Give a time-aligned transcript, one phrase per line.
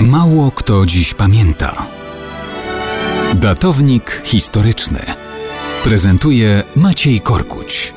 [0.00, 1.86] Mało kto dziś pamięta.
[3.34, 5.00] Datownik historyczny
[5.84, 7.94] prezentuje Maciej Korkuć.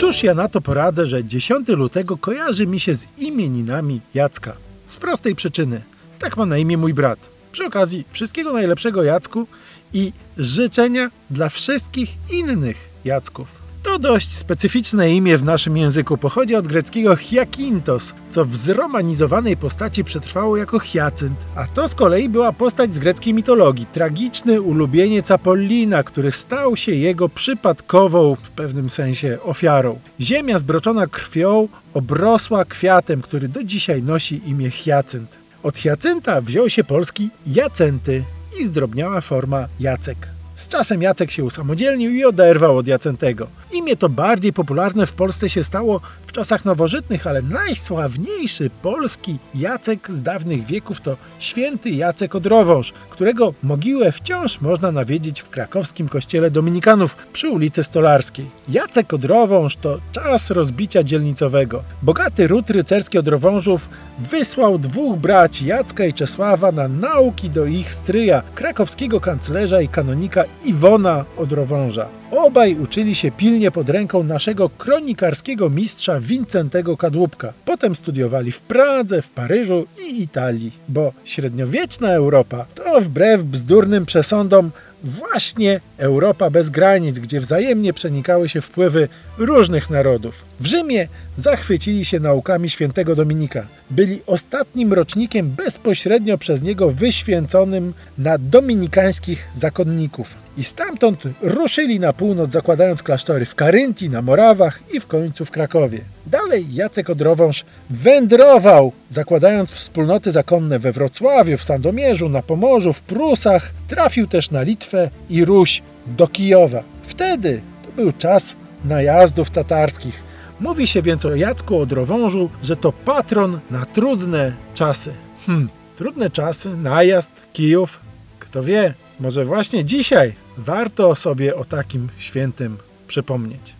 [0.00, 4.56] Cóż ja na to poradzę, że 10 lutego kojarzy mi się z imieninami Jacka.
[4.86, 5.82] Z prostej przyczyny.
[6.18, 7.18] Tak ma na imię mój brat.
[7.52, 9.46] Przy okazji wszystkiego najlepszego Jacku
[9.92, 13.67] i życzenia dla wszystkich innych Jacków.
[13.88, 16.16] To dość specyficzne imię w naszym języku.
[16.16, 21.38] Pochodzi od greckiego hiakintos, co w zromanizowanej postaci przetrwało jako Hyacynt.
[21.56, 23.86] A to z kolei była postać z greckiej mitologii.
[23.86, 29.98] Tragiczny ulubieniec Apollina, który stał się jego przypadkową, w pewnym sensie, ofiarą.
[30.20, 35.30] Ziemia zbroczona krwią obrosła kwiatem, który do dzisiaj nosi imię Hyacynt.
[35.62, 38.24] Od Hiacynta wziął się polski Jacenty
[38.60, 40.37] i zdrobniała forma Jacek.
[40.58, 43.46] Z czasem Jacek się usamodzielnił i oderwał od Jacentego.
[43.72, 50.10] Imię to bardziej popularne w Polsce się stało w czasach nowożytnych, ale najsławniejszy polski Jacek
[50.10, 56.50] z dawnych wieków to święty Jacek Odrowąż, którego mogiłę wciąż można nawiedzić w krakowskim kościele
[56.50, 58.50] dominikanów przy ulicy Stolarskiej.
[58.68, 61.82] Jacek Odrowąż to czas rozbicia dzielnicowego.
[62.02, 68.42] Bogaty ród rycerski Odrowążów wysłał dwóch braci Jacka i Czesława na nauki do ich stryja,
[68.54, 72.06] krakowskiego kanclerza i kanonika Iwona Odrowąża.
[72.30, 77.52] Obaj uczyli się pilnie pod ręką naszego kronikarskiego mistrza Wincentego Kadłubka.
[77.64, 84.70] Potem studiowali w Pradze, w Paryżu i Italii, bo średniowieczna Europa to wbrew bzdurnym przesądom
[85.04, 90.34] właśnie Europa bez granic, gdzie wzajemnie przenikały się wpływy różnych narodów.
[90.60, 93.66] W Rzymie zachwycili się naukami świętego Dominika.
[93.90, 100.47] Byli ostatnim rocznikiem bezpośrednio przez niego wyświęconym na dominikańskich zakonników.
[100.58, 105.50] I stamtąd ruszyli na północ, zakładając klasztory w Karyntii, na Morawach i w końcu w
[105.50, 106.00] Krakowie.
[106.26, 113.70] Dalej Jacek Odrowąż wędrował, zakładając wspólnoty zakonne we Wrocławiu, w Sandomierzu, na Pomorzu, w Prusach.
[113.88, 116.82] Trafił też na Litwę i Ruś do Kijowa.
[117.02, 120.22] Wtedy to był czas najazdów tatarskich.
[120.60, 125.12] Mówi się więc o Jacku Odrowążu, że to patron na trudne czasy.
[125.46, 125.68] Hm,
[125.98, 128.00] trudne czasy, najazd, Kijów,
[128.40, 133.74] kto wie, może właśnie dzisiaj warto sobie o takim świętym przypomnieć.